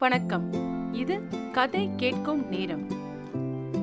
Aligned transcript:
வணக்கம். 0.00 0.52
இது 0.94 1.22
கதை 1.52 1.88
கேட்கும் 1.96 2.48
நேரம். 2.48 2.90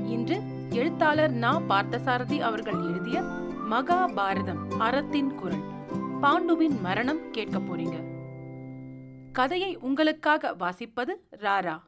இன்று 0.07 0.41
எழுத்தாளர் 0.69 1.31
நா. 1.31 1.59
பார்த்தசாரதி 1.59 2.39
அவர்கள் 2.39 2.73
எழுதிய 2.73 3.21
மகாபாரதம் 3.69 4.77
அறத்தின் 4.77 5.35
குரல். 5.35 5.63
பாண்டுவின் 6.21 6.81
மரணம் 6.81 7.31
கேட்க 7.31 7.59
போறீங்க. 7.59 8.03
கதையை 9.31 9.75
உங்களுக்காக 9.75 10.55
வாசிப்பது 10.55 11.15
ராரா. 11.31 11.81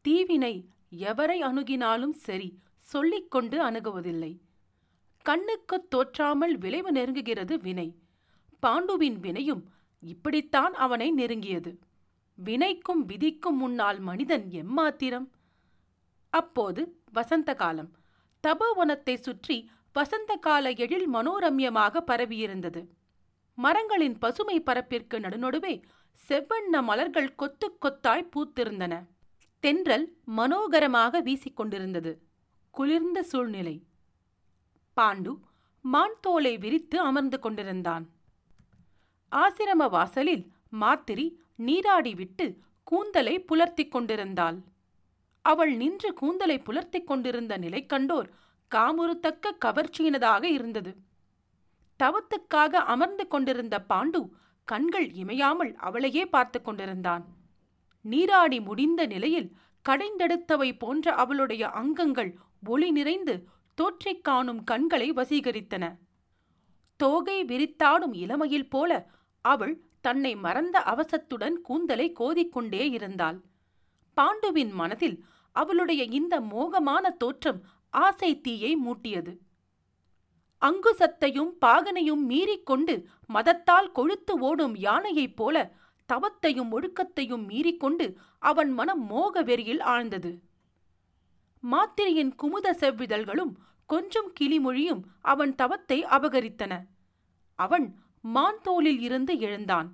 தீவினை 0.00 0.68
எவரை 0.98 1.42
அணுகினாலும் 1.42 2.12
சரி 2.12 2.58
சொல்லிக்கொண்டு 2.76 3.70
அணுகுவதில்லை. 3.70 4.38
கண்ணுக்குத் 5.22 5.90
தோற்றாமல் 5.90 6.58
விளைவு 6.58 6.92
நெருங்குகிறது 6.92 7.60
வினை. 7.60 7.96
பாண்டுவின் 8.66 9.18
வினையும் 9.20 9.62
இப்படித்தான் 10.00 10.74
அவனை 10.74 11.12
நெருங்கியது. 11.12 11.78
வினைக்கும் 12.44 13.02
விதிக்கும் 13.04 13.56
முன்னால் 13.56 13.98
மனிதன் 13.98 14.46
எம்மாத்திரம்? 14.62 15.26
அப்போது 16.32 16.82
வசந்த 17.12 17.50
காலம் 17.54 17.90
தபோவனத்தை 18.44 19.14
சுற்றி 19.16 19.56
வசந்த 19.92 20.32
கால 20.36 20.70
எழில் 20.70 21.08
மனோரம்யமாக 21.14 22.02
பரவியிருந்தது. 22.06 22.82
மரங்களின் 23.58 24.16
பசுமை 24.18 24.56
பரப்பிற்கு 24.60 25.16
நடுநடுவே 25.18 25.74
செவ்வண்ண 26.18 26.82
மலர்கள் 26.82 27.34
கொத்து 27.34 27.68
கொத்தாய் 27.80 28.30
பூத்திருந்தன. 28.32 28.94
தென்றல் 29.64 30.06
மனோகரமாக 30.36 31.22
வீசிக்கொண்டிருந்தது. 31.22 32.12
குளிர்ந்த 32.74 33.22
சூழ்நிலை. 33.22 33.76
பாண்டு 34.96 35.32
மான் 35.84 36.16
தோலை 36.20 36.54
விரித்து 36.58 36.96
அமர்ந்து 37.00 37.38
கொண்டிருந்தான். 37.38 38.04
ஆசிரம 39.32 39.88
வாசலில் 39.90 40.44
மாத்திரி 40.68 41.26
நீராடிவிட்டு 41.60 42.56
கூந்தலை 42.84 43.40
புலர்த்திக் 43.40 43.88
கொண்டிருந்தாள். 43.88 44.58
அவள் 45.42 45.76
நின்று 45.76 46.14
கூந்தலை 46.14 46.58
புலர்த்திக் 46.58 47.04
கொண்டிருந்த 47.04 47.56
நிலை 47.56 47.86
கண்டோர் 47.92 48.28
காமுறுத்தக்க 48.74 49.50
கவர்ச்சியினதாக 49.64 50.44
இருந்தது. 50.44 50.96
தவத்துக்காக 52.02 52.74
அமர்ந்து 52.74 53.28
கொண்டிருந்த 53.28 53.84
பாண்டு 53.88 54.28
கண்கள் 54.64 55.06
இமையாமல் 55.06 55.74
அவளையே 55.74 56.26
பார்த்து 56.26 56.62
கொண்டிருந்தான். 56.62 57.26
நீராடி 58.00 58.60
முடிந்த 58.60 59.06
நிலையில் 59.06 59.56
கடைந்தெடுத்தவை 59.88 60.78
போன்ற 60.78 61.14
அவளுடைய 61.14 61.68
அங்கங்கள் 61.68 62.38
ஒளி 62.66 62.90
நிறைந்து 62.90 63.48
தோற்றிக் 63.74 64.24
காணும் 64.24 64.64
கண்களை 64.64 65.12
வசீகரித்தன. 65.12 65.96
தோகை 66.96 67.44
விரித்தாடும் 67.44 68.14
இளமையில் 68.14 68.68
போல 68.68 69.10
அவள் 69.40 69.89
தன்னை 70.00 70.36
மறந்த 70.36 70.82
அவசத்துடன் 70.82 71.60
கூந்தலை 71.60 72.12
கோதிக்கொண்டே 72.20 72.90
இருந்தாள். 72.90 73.40
பாண்டுவின் 74.16 74.72
மனதில் 74.72 75.24
அவளுடைய 75.52 76.02
இந்த 76.04 76.40
மோகமான 76.40 77.16
தோற்றம் 77.16 77.60
ஆசை 77.90 78.40
தீயை 78.40 78.78
மூட்டியது. 78.86 79.32
அங்குசத்தையும் 80.62 81.52
பாகனையும் 81.60 82.24
மீறிக்கொண்டு 82.28 83.04
மதத்தால் 83.34 83.92
கொழுத்து 83.92 84.38
ஓடும் 84.38 84.74
யானையைப் 84.76 85.36
போல 85.36 85.72
தவத்தையும் 86.08 86.70
ஒழுக்கத்தையும் 86.70 87.44
மீறிக்கொண்டு 87.48 88.14
அவன் 88.38 88.70
மனம் 88.70 89.06
மோக 89.06 89.42
வெறியில் 89.42 89.82
ஆழ்ந்தது. 89.82 90.32
மாத்திரையின் 91.62 92.34
குமுத 92.42 92.72
செவ்விதழ்களும் 92.72 93.52
கொஞ்சம் 93.86 94.32
கிளிமொழியும் 94.40 95.02
அவன் 95.20 95.54
தவத்தை 95.54 96.04
அபகரித்தன. 96.04 96.72
அவன் 97.54 97.86
மான்தோலில் 98.24 99.00
இருந்து 99.00 99.38
எழுந்தான். 99.38 99.88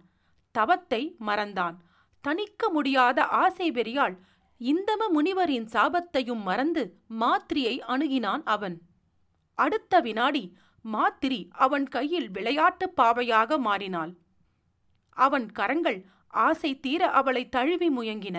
தவத்தை 0.55 1.16
மறந்தான். 1.27 1.77
தணிக்க 2.24 2.70
முடியாத 2.70 3.24
ஆசை 3.24 3.70
வெறியால் 3.70 4.16
இந்தம 4.60 5.08
முனிவரின் 5.14 5.66
சாபத்தையும் 5.72 6.42
மறந்து 6.42 6.83
மாத்திரியை 7.20 7.80
அணுகினான் 7.88 8.42
அவன். 8.44 8.77
அடுத்த 9.55 10.00
வினாடி 10.00 10.56
மாத்திரி 10.80 11.48
அவன் 11.51 11.86
கையில் 11.89 12.30
விளையாட்டு 12.30 12.92
பாவையாக 12.96 13.58
மாறினாள். 13.58 14.12
அவன் 15.17 15.46
கரங்கள் 15.52 16.06
ஆசை 16.28 16.80
தீர 16.80 17.11
அவளை 17.11 17.48
தழுவி 17.48 17.89
முயங்கின. 17.90 18.39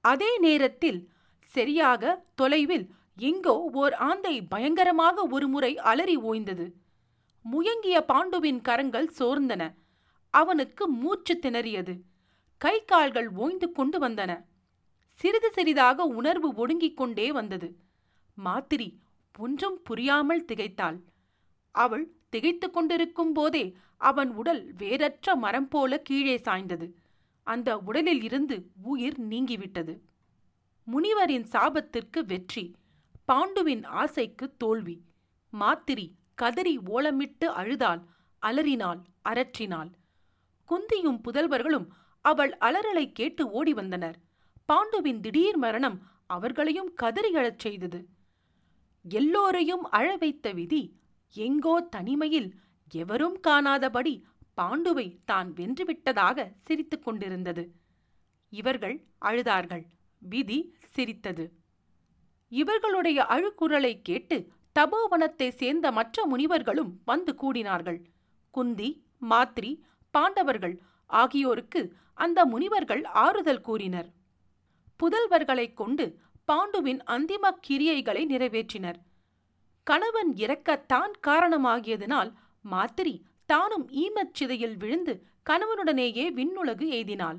அதே 0.00 0.38
நேரத்தில் 0.38 1.00
சரியாக 1.42 2.24
தொலைவில் 2.34 2.86
எங்கோ 3.16 3.54
ஓர் 3.72 3.94
ஆந்தை 3.94 4.42
பயங்கரமாக 4.42 5.26
ஒருமுறை 5.26 5.78
அலறி 5.78 6.16
ஓய்ந்தது. 6.16 6.66
முயங்கிய 7.44 8.04
பாண்டுவின் 8.08 8.60
கரங்கள் 8.60 9.12
சோர்ந்தன. 9.18 9.74
அவனுக்கு 10.30 10.88
மூச்சு 10.88 11.38
திணறியது. 11.42 12.00
கை 12.56 12.84
கால்கள் 12.84 13.30
ஓய்ந்து 13.30 13.72
கொண்டு 13.72 13.98
வந்தன. 13.98 14.44
சிறிது 15.04 15.52
சிறிதாக 15.52 16.04
உணர்வு 16.04 16.54
ஒடுங்கிக் 16.54 16.96
கொண்டே 16.96 17.32
வந்தது. 17.32 17.76
மாத்திரி 18.34 19.00
ஒன்றும் 19.38 19.82
புரியாமல் 19.82 20.44
திகைத்தாள். 20.44 21.00
அவள் 21.70 22.12
திகைத்து 22.28 22.70
கொண்டிருக்கும் 22.70 23.32
போதே 23.32 23.76
அவன் 23.96 24.30
உடல் 24.34 24.72
வேறற்ற 24.72 25.36
மரம் 25.36 25.68
போல 25.68 25.98
கீழே 25.98 26.36
சாய்ந்தது. 26.38 26.94
அந்த 27.46 27.78
உடலில் 27.78 28.22
இருந்து 28.22 28.70
உயிர் 28.82 29.20
நீங்கிவிட்டது. 29.20 29.98
முனிவரின் 30.86 31.46
சாபத்திற்கு 31.52 32.24
வெற்றி. 32.26 32.74
பாண்டுவின் 33.32 33.84
ஆசைக்கு 33.84 34.56
தோல்வி. 34.56 35.02
மாத்திரி 35.50 36.14
கதறி 36.42 36.78
ஓலமிட்டு 36.78 37.46
அழுதாள் 37.60 38.00
அலறினாள் 38.42 39.00
அரற்றினாள். 39.28 39.90
குந்தியும் 40.68 41.20
புதல்வர்களும் 41.24 41.86
அவள் 42.24 42.52
அலறலை 42.60 43.04
கேட்டு 43.12 43.50
ஓடி 43.50 43.72
வந்தனர். 43.72 44.16
பாண்டுவின் 44.68 45.20
திடீர் 45.20 45.56
மரணம் 45.56 45.98
அவர்களையும் 46.26 46.90
கதறி 46.94 47.30
அழச் 47.34 47.58
செய்தது. 47.58 48.00
எல்லோரையும் 49.04 49.84
அழ 49.90 50.16
வைத்த 50.16 50.52
விதி 50.52 50.82
எங்கோ 51.34 51.74
தனிமையில் 51.90 52.50
எவரும் 52.92 53.38
காணாதபடி 53.46 54.14
பாண்டுவை 54.56 55.06
தான் 55.24 55.52
வென்றுவிட்டதாக 55.52 56.46
சிரித்துக் 56.58 57.04
கொண்டிருந்தது. 57.04 57.64
இவர்கள் 58.52 58.96
அழுதார்கள். 59.20 59.84
விதி 60.18 60.58
சிரித்தது. 60.94 61.46
இவர்களுடைய 62.52 63.20
அழுக்குரலை 63.28 63.94
கேட்டு 64.02 64.38
தபோவனத்தை 64.78 65.50
சேர்ந்த 65.50 65.92
மற்ற 65.92 66.26
முனிவர்களும் 66.26 66.92
வந்து 67.04 67.34
கூடினார்கள். 67.42 68.04
குந்தி 68.50 69.04
மாத்ரி 69.30 69.80
பாண்டவர்கள் 70.10 70.80
ஆகியோருக்கு 71.06 71.92
அந்த 72.14 72.44
முனிவர்கள் 72.44 73.04
ஆறுதல் 73.04 73.60
கூறினர். 73.60 74.08
புதல்வர்களைக் 75.00 75.74
கொண்டு 75.74 76.18
பாண்டுவின் 76.52 77.00
அந்திம 77.06 77.50
கிரியைகளை 77.68 78.24
நிறைவேற்றினர். 78.26 78.94
கணவன் 79.82 80.36
இறக்க 80.36 80.76
தான் 80.76 81.12
காரணமாகியதனால் 81.26 82.32
மாத்திரி 82.62 83.26
தானும் 83.46 83.90
ஈமச் 83.90 84.34
சிதையில் 84.34 84.76
விழுந்து 84.76 85.26
கணவனுடனேயே 85.50 86.26
விண்ணுலகு 86.32 86.86
எய்தினாள். 86.90 87.38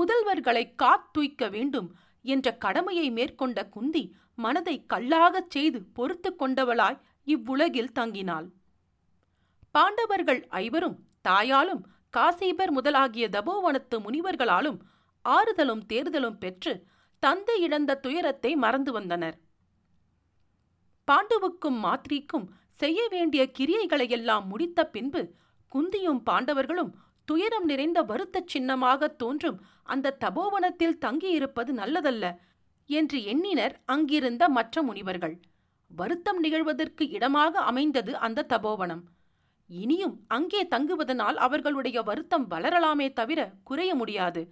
புதல்வர்களை 0.00 0.74
காத்துய்க்க 0.82 1.50
வேண்டும் 1.50 1.96
என்ற 2.24 2.46
கடமையை 2.56 3.06
மேற்கொண்ட 3.10 3.58
குந்தி 3.68 4.02
மனதை 4.34 4.76
கல்லாகச் 4.86 5.50
செய்து 5.50 5.78
பொறுத்து 5.92 6.30
கொண்டவளாய் 6.32 7.00
இவ்வுலகில் 7.26 7.94
தங்கினாள். 7.98 8.46
பாண்டவர்கள் 9.74 10.40
ஐவரும் 10.48 10.96
தாயாலும் 11.20 11.82
காசீபர் 12.14 12.72
முதலாகிய 12.76 13.26
தபோவனத்து 13.36 13.96
முனிவர்களாலும் 13.98 14.78
ஆறுதலும் 15.24 15.82
தேர்தலும் 15.92 16.38
பெற்று 16.38 16.72
தந்தை 17.22 17.56
இழந்த 17.60 18.00
துயரத்தை 18.04 18.52
மறந்து 18.56 18.92
வந்தனர். 18.92 19.36
பாண்டுவுக்கும் 21.08 21.78
மாத்ரிக்கும் 21.84 22.46
செய்ய 22.80 23.00
வேண்டிய 23.08 23.42
கிரியைகளையெல்லாம் 23.58 24.44
முடித்த 24.46 24.86
பின்பு 24.86 25.22
குந்தியும் 25.72 26.20
பாண்டவர்களும் 26.30 26.92
துயரம் 27.28 27.64
நிறைந்த 27.64 27.98
வருத்தச் 28.02 28.50
சின்னமாக 28.52 29.08
தோன்றும். 29.08 29.58
அந்த 29.82 30.16
தபோவனத்தில் 30.24 30.98
தங்கியிருப்பது 31.00 31.70
நல்லதல்ல 31.72 32.24
என்று 32.90 33.24
எண்ணினர் 33.24 33.74
அங்கிருந்த 33.84 34.48
மற்ற 34.48 34.82
முனிவர்கள். 34.82 35.34
வருத்தம் 35.90 36.40
நிகழ்வதற்கு 36.44 37.04
இடமாக 37.08 37.60
அமைந்தது 37.60 38.12
அந்த 38.18 38.46
தபோவனம். 38.48 39.02
இனியும் 39.70 40.16
அங்கே 40.28 40.62
தங்குவதனால் 40.64 41.38
அவர்களுடைய 41.46 42.02
வருத்தம் 42.02 42.46
வளரலாமே 42.50 43.12
தவிர 43.12 43.40
குறைய 43.62 43.94
முடியாது. 43.94 44.42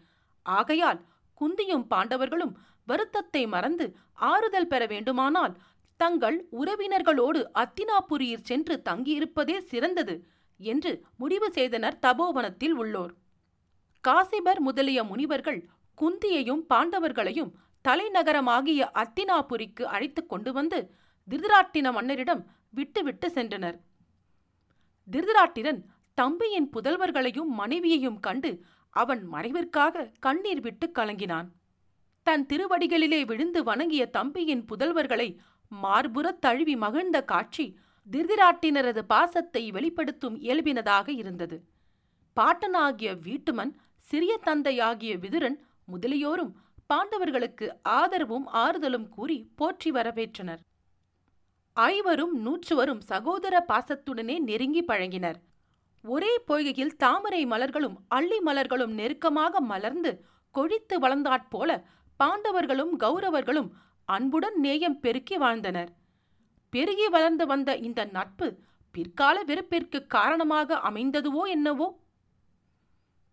ஆகையால் 0.47 1.01
குந்தியும் 1.41 1.87
பாண்டவர்களும் 1.91 2.55
வருத்தத்தை 2.85 3.47
மறந்து 3.47 3.87
ஆறுதல் 4.15 4.67
பெற 4.67 4.83
வேண்டுமானால் 4.87 5.55
தங்கள் 6.01 6.37
உறவினர்களோடு 6.53 7.41
அத்தினாபுரியில் 7.55 8.47
சென்று 8.51 8.83
தங்கியிருப்பதே 8.89 9.57
சிறந்தது. 9.59 10.15
என்று 10.61 11.05
முடிவு 11.17 11.53
செய்தனர் 11.53 11.99
தபோவனத்தில் 12.03 12.73
உள்ளோர். 12.73 13.13
காசிபர் 14.09 14.59
முதலிய 14.59 15.05
முனிவர்கள் 15.05 15.69
குந்தியையும் 16.01 16.63
பாண்டவர்களையும் 16.75 17.53
தலைநகரமாகிய 17.89 18.89
அத்தினாபுரிக்கு 18.95 19.83
அழைத்து 19.83 20.27
கொண்டு 20.27 20.53
வந்து 20.53 20.91
திருதராட்டின 21.31 21.93
மன்னரிடம் 21.93 22.47
விட்டுவிட்டு 22.71 23.29
சென்றனர். 23.29 23.79
திருதராட்டிரன் 25.11 25.83
தம்பியின் 26.15 26.71
புதல்வர்களையும் 26.77 27.51
மனைவியையும் 27.59 28.21
கண்டு 28.21 28.65
அவன் 28.91 29.33
மறைவிற்காக 29.33 30.13
கண்ணீர் 30.19 30.61
விட்டு 30.61 30.91
கலங்கினான். 30.95 31.49
தன் 32.23 32.47
திருவடிகளிலே 32.47 33.25
விழுந்து 33.25 33.63
வணங்கிய 33.63 34.07
தம்பியின் 34.07 34.65
புதல்வர்களை 34.65 35.37
மார்புறத் 35.83 36.39
தழுவி 36.39 36.77
மகிழ்ந்த 36.77 37.23
காட்சி 37.23 37.79
திருதிராட்டினரது 38.13 39.03
பாசத்தை 39.13 39.63
வெளிப்படுத்தும் 39.71 40.37
இயல்பினதாக 40.41 41.09
இருந்தது. 41.09 41.57
பாட்டனாகிய 42.37 43.11
வீட்டுமன் 43.27 43.73
சிறிய 44.11 44.33
தந்தையாகிய 44.45 45.13
விதுரன் 45.17 45.59
முதலியோரும் 45.93 46.53
பாண்டவர்களுக்கு 46.91 47.67
ஆதரவும் 47.99 48.47
ஆறுதலும் 48.55 49.07
கூறி 49.09 49.39
போற்றி 49.57 49.91
வரவேற்றனர். 49.91 50.61
ஐவரும் 51.77 52.35
நூற்றுவரும் 52.47 53.03
சகோதர 53.11 53.55
பாசத்துடனே 53.69 54.37
நெருங்கி 54.39 54.83
பழங்கினர் 54.83 55.39
ஒரே 56.05 56.33
பொய்கையில் 56.49 56.95
தாமரை 56.97 57.43
மலர்களும் 57.47 57.97
அள்ளி 58.09 58.39
மலர்களும் 58.41 58.93
நெருக்கமாக 58.95 59.61
மலர்ந்து 59.61 60.13
கொழித்து 60.55 60.95
வளர்ந்தாற்போல 60.99 61.71
பாண்டவர்களும் 62.21 62.93
கௌரவர்களும் 63.05 63.71
அன்புடன் 64.09 64.57
நேயம் 64.61 65.01
பெருக்கி 65.01 65.37
வாழ்ந்தனர். 65.37 65.91
பெருகி 66.71 67.09
வளர்ந்து 67.09 67.47
வந்த 67.47 67.77
இந்த 67.77 68.05
நட்பு 68.05 68.49
பிற்கால 68.95 69.43
வெறுப்பிற்கு 69.43 70.07
காரணமாக 70.07 70.79
அமைந்ததுவோ 70.91 71.43
என்னவோ? 71.47 71.89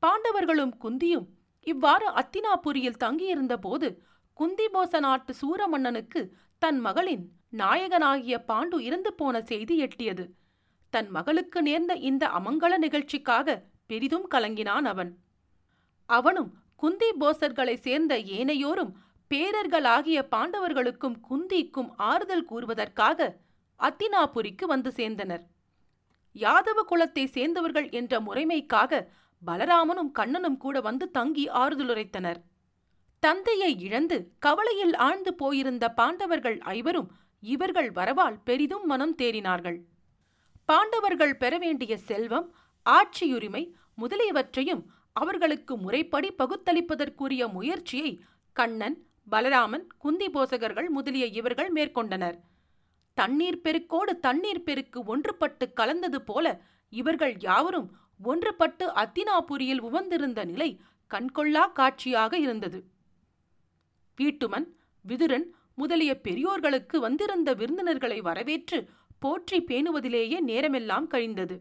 பாண்டவர்களும் 0.04 0.74
குந்தியும் 0.84 1.28
இவ்வாறு 1.68 2.07
அத்தினாபுரியில் 2.10 3.01
தங்கியிருந்த 3.04 3.57
போது 3.57 3.88
குந்திபோச 4.38 5.00
நாட்டு 5.00 5.34
சூரமன்னனுக்கு 5.42 6.22
தன் 6.62 6.80
மகளின் 6.80 7.24
நாயகனாகிய 7.51 8.36
பாண்டு 8.48 8.80
இறந்து 8.80 9.13
போன 9.13 9.42
செய்தி 9.42 9.75
எட்டியது. 9.78 10.25
தன் 10.94 11.10
மகளுக்கு 11.10 11.62
நேர்ந்த 11.62 11.94
இந்த 11.94 12.28
அமங்கல 12.28 12.78
நிகழ்ச்சிக்காக 12.78 13.63
பெரிதும் 13.86 14.28
கலங்கினான் 14.31 14.86
அவன். 14.86 15.12
அவனும் 16.10 16.50
குந்தி 16.75 17.10
போசர்களை 17.19 17.75
சேர்ந்த 17.75 18.13
ஏனையோரும் 18.18 18.94
பேரர்களாகிய 19.31 20.19
பாண்டவர்களுக்கும் 20.31 21.18
குந்திக்கும் 21.29 21.89
ஆறுதல் 21.97 22.45
கூறுவதற்காக 22.50 23.38
அத்தினாபுரிக்கு 23.79 24.65
வந்து 24.65 24.89
சேர்ந்தனர். 24.89 25.44
யாதவ 26.31 26.83
குலத்தை 26.89 27.25
சேர்ந்தவர்கள் 27.25 27.89
என்ற 27.89 28.19
முறைமைக்காக 28.19 29.07
பலராமனும் 29.45 30.12
கண்ணனும் 30.12 30.57
கூட 30.57 30.81
வந்து 30.81 31.12
தங்கி 31.12 31.50
ஆறுதலுரைத்தனர். 31.50 32.39
தந்தையை 33.19 33.79
இழந்து 33.79 34.33
கவலையில் 34.39 34.95
ஆழ்ந்து 34.95 35.33
போயிருந்த 35.33 35.89
பாண்டவர்கள் 35.89 36.59
ஐவரும் 36.59 37.12
இவர்கள் 37.39 37.91
வரவால் 37.91 38.38
பெரிதும் 38.44 38.85
மனம் 38.85 39.15
தேறினார்கள். 39.15 39.79
பாண்டவர்கள் 40.65 41.38
பெற 41.38 41.57
வேண்டிய 41.57 41.97
செல்வம் 41.97 42.53
ஆட்சியுரிமை 42.85 43.74
முதலியவற்றையும் 44.01 44.83
அவர்களுக்கு 45.13 45.77
முறைப்படி 45.77 46.29
பகுத்தளிப்பதற்குரிய 46.38 47.51
முயற்சியை 47.51 48.12
கண்ணன் 48.56 49.06
பலராமன் 49.29 49.85
குந்தி 49.97 50.27
போசகர்கள் 50.29 50.89
முதலிய 50.89 51.25
இவர்கள் 51.25 51.71
மேற்கொண்டனர். 51.74 52.38
தண்ணீர் 53.18 53.62
பெருக்கோடு 53.63 54.19
தண்ணீர் 54.19 54.63
பெருக்கு 54.63 55.00
ஒன்றுபட்டு 55.03 55.74
கலந்தது 55.74 56.21
போல 56.21 56.45
இவர்கள் 56.94 57.35
யாவரும் 57.39 57.88
ஒன்றுபட்டு 58.24 58.85
அத்தினாபுரியில் 58.95 59.81
உவந்திருந்த 59.81 60.45
நிலை 60.45 60.69
கண்கொள்ளா 61.12 61.71
காட்சியாக 61.71 62.38
இருந்தது. 62.38 62.79
வீட்டுமன் 64.18 64.68
விதுரன் 65.06 65.47
முதலிய 65.75 66.19
பெரியோர்களுக்கு 66.19 67.00
வந்திருந்த 67.00 67.53
விருந்தினர்களை 67.53 68.21
வரவேற்று 68.21 68.89
போற்றி 69.19 69.57
பேணுவதிலேயே 69.62 70.39
நேரமெல்லாம் 70.39 71.07
கழிந்தது. 71.07 71.56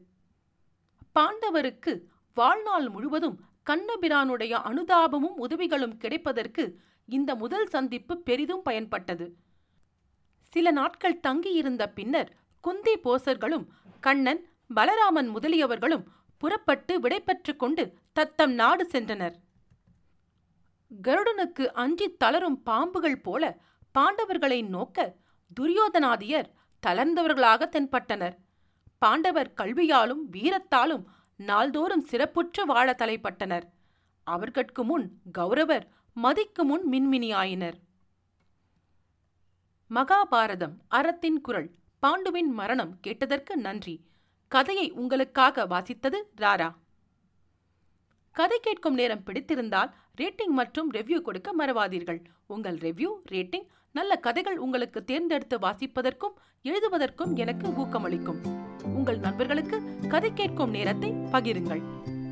பாண்டவருக்கு 1.15 1.93
வாழ்நாள் 2.35 2.89
முழுவதும் 2.89 3.37
கண்ணபிரானுடைய 3.67 4.55
அனுதாபமும் 4.71 5.37
உதவிகளும் 5.37 5.97
கிடைப்பதற்கு 5.97 6.65
இந்த 7.07 7.35
முதல் 7.35 7.67
சந்திப்பு 7.67 8.19
பெரிதும் 8.19 8.63
பயன்பட்டது. 8.65 9.31
சில 10.41 10.71
நாட்கள் 10.71 11.21
தங்கியிருந்த 11.21 11.89
பின்னர் 11.89 12.37
குந்தி 12.61 12.93
போசர்களும் 12.93 13.67
கண்ணன் 14.01 14.49
பலராமன் 14.75 15.29
முதலியவர்களும் 15.35 16.05
புறப்பட்டு 16.39 17.01
விடைபெற்றுக் 17.01 17.59
கொண்டு 17.59 17.99
தத்தம் 18.13 18.53
நாடு 18.53 18.89
சென்றனர். 18.93 19.35
கருடனுக்கு 21.03 21.73
அஞ்சித் 21.73 22.19
தளரும் 22.19 22.63
பாம்புகள் 22.63 23.23
போல 23.23 23.59
பாண்டவர்களை 23.99 24.67
நோக்க 24.67 25.15
துரியோதனாதியர் 25.61 26.51
தளர்ந்தவர்களாக 26.87 27.69
தென்பட்டனர். 27.69 28.37
பாண்டவர் 28.99 29.53
கல்வியாலும் 29.57 30.23
வீரத்தாலும் 30.33 31.05
நாள்தோறும் 31.37 32.07
சிறப்புற்று 32.11 32.63
வாழ 32.67 32.95
தலைப்பட்டனர். 32.99 33.63
அவர்கட்கு 34.27 34.83
முன் 34.83 35.21
கௌரவர் 35.33 35.93
மதிக்கு 36.19 36.65
முன் 36.65 36.85
மின்மினியாயினர். 36.93 37.75
மகாபாரதம் 39.91 40.77
அறத்தின் 40.89 41.41
குரல் 41.41 41.71
பாண்டுவின் 42.03 42.49
மரணம் 42.53 43.01
கேட்டதற்கு 43.01 43.57
நன்றி. 43.57 44.05
கதையை 44.49 44.91
உங்களுக்காக 44.91 45.67
வாசித்தது 45.67 46.23
ராரா. 46.37 46.75
கதை 48.33 48.59
கேட்கும் 48.63 48.95
நேரம் 48.95 49.23
பிடித்திருந்தால் 49.27 49.93
ரேட்டிங் 50.21 50.55
மற்றும் 50.61 50.93
ரெவ்யூ 50.93 51.21
கொடுக்க 51.21 51.55
மறவாதீர்கள். 51.59 52.25
உங்கள் 52.47 52.77
ரெவ்யூ 52.77 53.13
ரேட்டிங் 53.31 53.67
நல்ல 53.93 54.17
கதைகள் 54.17 54.57
உங்களுக்கு 54.57 55.05
தேர்ந்தெடுத்து 55.05 55.59
வாசிப்பதற்கும் 55.59 56.35
எழுதுவதற்கும் 56.63 57.35
எனக்கு 57.35 57.69
ஊக்கமளிக்கும். 57.69 58.43
உங்கள் 58.83 59.19
நண்பர்களுக்கு 59.19 60.09
கதை 60.09 60.33
கேட்கும் 60.33 60.71
நேரத்தை 60.71 61.11
பகிருங்கள். 61.11 61.85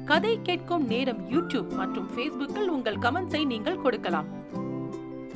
கதை 0.04 0.42
கேட்கும் 0.42 0.86
நேரம் 0.86 1.30
யூடியூப் 1.30 1.68
மற்றும் 1.68 2.08
ஃபேஸ்புக்கில் 2.16 2.66
உங்கள் 2.66 2.96
கமெண்ட்ஸை 2.96 3.46
நீங்கள் 3.46 3.80
கொடுக்கலாம். 3.80 4.26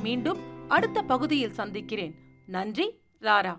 மீண்டும் 0.03 0.39
அடுத்த 0.69 1.03
பகுதியில் 1.03 1.53
சந்திக்கிறேன். 1.53 2.15
நன்றி 2.47 3.01
ராரா. 3.21 3.59